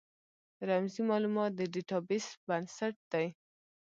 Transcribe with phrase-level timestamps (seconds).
[0.67, 3.27] رمزي مالومات د ډیټا بیس بنسټ دی.